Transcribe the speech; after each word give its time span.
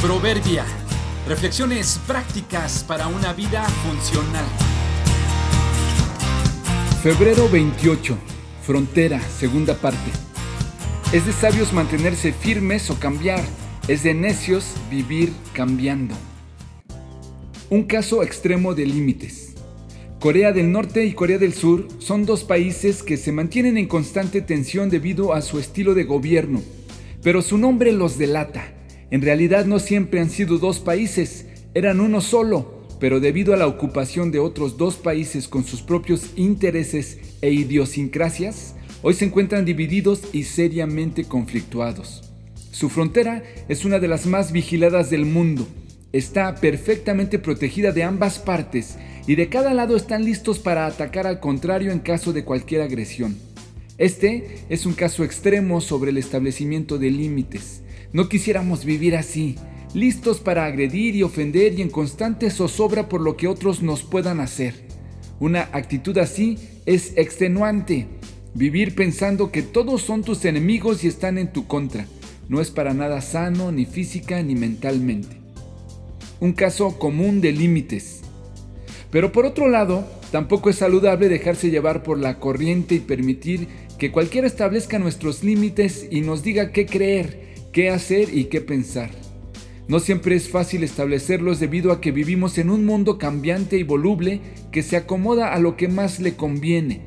Proverbia. 0.00 0.64
Reflexiones 1.28 2.00
prácticas 2.06 2.82
para 2.84 3.06
una 3.06 3.34
vida 3.34 3.62
funcional. 3.64 4.46
Febrero 7.02 7.50
28. 7.50 8.16
Frontera, 8.62 9.20
segunda 9.20 9.74
parte. 9.74 10.10
Es 11.12 11.26
de 11.26 11.34
sabios 11.34 11.74
mantenerse 11.74 12.32
firmes 12.32 12.88
o 12.88 12.98
cambiar. 12.98 13.44
Es 13.88 14.02
de 14.02 14.14
necios 14.14 14.72
vivir 14.90 15.34
cambiando. 15.52 16.14
Un 17.68 17.82
caso 17.82 18.22
extremo 18.22 18.74
de 18.74 18.86
límites. 18.86 19.54
Corea 20.18 20.52
del 20.52 20.72
Norte 20.72 21.04
y 21.04 21.12
Corea 21.12 21.36
del 21.36 21.52
Sur 21.52 21.88
son 21.98 22.24
dos 22.24 22.44
países 22.44 23.02
que 23.02 23.18
se 23.18 23.32
mantienen 23.32 23.76
en 23.76 23.86
constante 23.86 24.40
tensión 24.40 24.88
debido 24.88 25.34
a 25.34 25.42
su 25.42 25.58
estilo 25.58 25.92
de 25.92 26.04
gobierno, 26.04 26.62
pero 27.22 27.42
su 27.42 27.58
nombre 27.58 27.92
los 27.92 28.16
delata. 28.16 28.79
En 29.10 29.22
realidad 29.22 29.64
no 29.66 29.78
siempre 29.78 30.20
han 30.20 30.30
sido 30.30 30.58
dos 30.58 30.78
países, 30.78 31.46
eran 31.74 32.00
uno 32.00 32.20
solo, 32.20 32.80
pero 33.00 33.18
debido 33.18 33.52
a 33.52 33.56
la 33.56 33.66
ocupación 33.66 34.30
de 34.30 34.38
otros 34.38 34.76
dos 34.76 34.96
países 34.96 35.48
con 35.48 35.64
sus 35.64 35.82
propios 35.82 36.30
intereses 36.36 37.18
e 37.40 37.50
idiosincrasias, 37.50 38.76
hoy 39.02 39.14
se 39.14 39.24
encuentran 39.24 39.64
divididos 39.64 40.22
y 40.32 40.44
seriamente 40.44 41.24
conflictuados. 41.24 42.22
Su 42.70 42.88
frontera 42.88 43.42
es 43.68 43.84
una 43.84 43.98
de 43.98 44.06
las 44.06 44.26
más 44.26 44.52
vigiladas 44.52 45.10
del 45.10 45.26
mundo. 45.26 45.66
Está 46.12 46.54
perfectamente 46.54 47.38
protegida 47.38 47.92
de 47.92 48.04
ambas 48.04 48.38
partes 48.38 48.96
y 49.26 49.34
de 49.34 49.48
cada 49.48 49.74
lado 49.74 49.96
están 49.96 50.24
listos 50.24 50.58
para 50.60 50.86
atacar 50.86 51.26
al 51.26 51.40
contrario 51.40 51.90
en 51.90 51.98
caso 51.98 52.32
de 52.32 52.44
cualquier 52.44 52.82
agresión. 52.82 53.36
Este 53.98 54.64
es 54.68 54.86
un 54.86 54.94
caso 54.94 55.24
extremo 55.24 55.80
sobre 55.80 56.10
el 56.10 56.16
establecimiento 56.16 56.96
de 56.96 57.10
límites. 57.10 57.82
No 58.12 58.28
quisiéramos 58.28 58.84
vivir 58.84 59.16
así, 59.16 59.56
listos 59.94 60.40
para 60.40 60.64
agredir 60.64 61.16
y 61.16 61.22
ofender 61.22 61.78
y 61.78 61.82
en 61.82 61.90
constante 61.90 62.50
zozobra 62.50 63.08
por 63.08 63.20
lo 63.20 63.36
que 63.36 63.48
otros 63.48 63.82
nos 63.82 64.02
puedan 64.02 64.40
hacer. 64.40 64.74
Una 65.38 65.68
actitud 65.72 66.16
así 66.18 66.58
es 66.86 67.12
extenuante. 67.16 68.06
Vivir 68.54 68.94
pensando 68.94 69.52
que 69.52 69.62
todos 69.62 70.02
son 70.02 70.22
tus 70.22 70.44
enemigos 70.44 71.04
y 71.04 71.08
están 71.08 71.38
en 71.38 71.52
tu 71.52 71.66
contra 71.66 72.06
no 72.50 72.60
es 72.60 72.72
para 72.72 72.94
nada 72.94 73.20
sano 73.20 73.70
ni 73.70 73.86
física 73.86 74.42
ni 74.42 74.56
mentalmente. 74.56 75.36
Un 76.40 76.52
caso 76.52 76.98
común 76.98 77.40
de 77.40 77.52
límites. 77.52 78.22
Pero 79.12 79.30
por 79.30 79.46
otro 79.46 79.68
lado, 79.68 80.04
tampoco 80.32 80.68
es 80.68 80.76
saludable 80.76 81.28
dejarse 81.28 81.70
llevar 81.70 82.02
por 82.02 82.18
la 82.18 82.40
corriente 82.40 82.96
y 82.96 83.00
permitir 83.00 83.68
que 83.98 84.10
cualquiera 84.10 84.48
establezca 84.48 84.98
nuestros 84.98 85.44
límites 85.44 86.08
y 86.10 86.22
nos 86.22 86.42
diga 86.42 86.72
qué 86.72 86.86
creer, 86.86 87.49
qué 87.72 87.90
hacer 87.90 88.36
y 88.36 88.44
qué 88.44 88.60
pensar. 88.60 89.10
No 89.88 89.98
siempre 89.98 90.36
es 90.36 90.48
fácil 90.48 90.84
establecerlos 90.84 91.58
debido 91.58 91.92
a 91.92 92.00
que 92.00 92.12
vivimos 92.12 92.58
en 92.58 92.70
un 92.70 92.84
mundo 92.84 93.18
cambiante 93.18 93.76
y 93.76 93.82
voluble 93.82 94.40
que 94.70 94.82
se 94.82 94.96
acomoda 94.96 95.52
a 95.52 95.58
lo 95.58 95.76
que 95.76 95.88
más 95.88 96.20
le 96.20 96.34
conviene. 96.34 97.02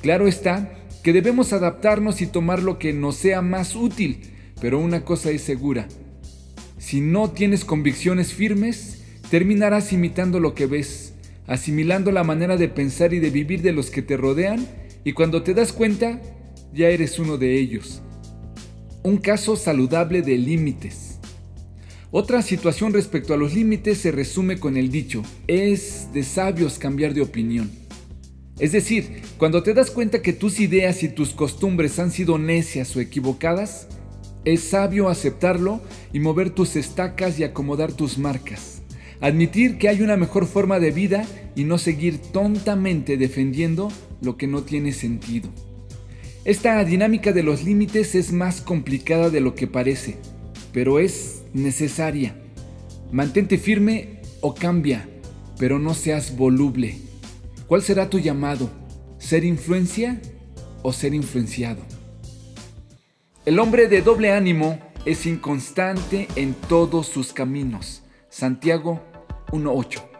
Claro 0.00 0.26
está 0.26 0.72
que 1.02 1.12
debemos 1.12 1.52
adaptarnos 1.52 2.22
y 2.22 2.26
tomar 2.26 2.62
lo 2.62 2.78
que 2.78 2.94
nos 2.94 3.16
sea 3.16 3.42
más 3.42 3.76
útil, 3.76 4.20
pero 4.60 4.78
una 4.78 5.04
cosa 5.04 5.30
es 5.30 5.42
segura. 5.42 5.86
Si 6.78 7.00
no 7.00 7.30
tienes 7.30 7.64
convicciones 7.64 8.32
firmes, 8.32 9.02
terminarás 9.30 9.92
imitando 9.92 10.40
lo 10.40 10.54
que 10.54 10.66
ves, 10.66 11.14
asimilando 11.46 12.10
la 12.10 12.24
manera 12.24 12.56
de 12.56 12.68
pensar 12.68 13.12
y 13.12 13.20
de 13.20 13.30
vivir 13.30 13.60
de 13.60 13.72
los 13.72 13.90
que 13.90 14.00
te 14.00 14.16
rodean 14.16 14.66
y 15.04 15.12
cuando 15.12 15.42
te 15.42 15.52
das 15.52 15.74
cuenta, 15.74 16.22
ya 16.72 16.88
eres 16.88 17.18
uno 17.18 17.36
de 17.36 17.58
ellos 17.58 18.02
un 19.04 19.18
caso 19.18 19.54
saludable 19.56 20.22
de 20.22 20.38
límites. 20.38 21.18
Otra 22.10 22.40
situación 22.40 22.94
respecto 22.94 23.34
a 23.34 23.36
los 23.36 23.52
límites 23.54 23.98
se 23.98 24.10
resume 24.10 24.58
con 24.58 24.78
el 24.78 24.90
dicho, 24.90 25.22
es 25.46 26.08
de 26.14 26.22
sabios 26.22 26.78
cambiar 26.78 27.12
de 27.12 27.20
opinión. 27.20 27.70
Es 28.58 28.72
decir, 28.72 29.20
cuando 29.36 29.62
te 29.62 29.74
das 29.74 29.90
cuenta 29.90 30.22
que 30.22 30.32
tus 30.32 30.58
ideas 30.58 31.02
y 31.02 31.10
tus 31.10 31.34
costumbres 31.34 31.98
han 31.98 32.12
sido 32.12 32.38
necias 32.38 32.96
o 32.96 33.00
equivocadas, 33.00 33.88
es 34.46 34.62
sabio 34.62 35.10
aceptarlo 35.10 35.82
y 36.14 36.20
mover 36.20 36.48
tus 36.48 36.74
estacas 36.74 37.38
y 37.38 37.44
acomodar 37.44 37.92
tus 37.92 38.16
marcas. 38.16 38.80
Admitir 39.20 39.76
que 39.76 39.90
hay 39.90 40.00
una 40.00 40.16
mejor 40.16 40.46
forma 40.46 40.80
de 40.80 40.92
vida 40.92 41.26
y 41.54 41.64
no 41.64 41.76
seguir 41.76 42.18
tontamente 42.18 43.18
defendiendo 43.18 43.92
lo 44.22 44.38
que 44.38 44.46
no 44.46 44.62
tiene 44.62 44.92
sentido. 44.92 45.50
Esta 46.44 46.84
dinámica 46.84 47.32
de 47.32 47.42
los 47.42 47.64
límites 47.64 48.14
es 48.14 48.30
más 48.30 48.60
complicada 48.60 49.30
de 49.30 49.40
lo 49.40 49.54
que 49.54 49.66
parece, 49.66 50.18
pero 50.74 50.98
es 50.98 51.42
necesaria. 51.54 52.36
Mantente 53.10 53.56
firme 53.56 54.20
o 54.42 54.54
cambia, 54.54 55.08
pero 55.58 55.78
no 55.78 55.94
seas 55.94 56.36
voluble. 56.36 56.98
¿Cuál 57.66 57.80
será 57.80 58.10
tu 58.10 58.18
llamado? 58.18 58.68
¿Ser 59.16 59.42
influencia 59.42 60.20
o 60.82 60.92
ser 60.92 61.14
influenciado? 61.14 61.80
El 63.46 63.58
hombre 63.58 63.88
de 63.88 64.02
doble 64.02 64.30
ánimo 64.32 64.78
es 65.06 65.24
inconstante 65.24 66.28
en 66.36 66.52
todos 66.52 67.06
sus 67.06 67.32
caminos. 67.32 68.02
Santiago 68.28 69.00
1.8 69.50 70.13